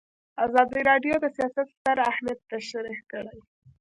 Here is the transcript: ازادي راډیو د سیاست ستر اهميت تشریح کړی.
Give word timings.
ازادي 0.45 0.81
راډیو 0.89 1.15
د 1.21 1.25
سیاست 1.35 1.65
ستر 1.75 1.97
اهميت 2.09 2.39
تشریح 2.51 2.99
کړی. 3.11 3.37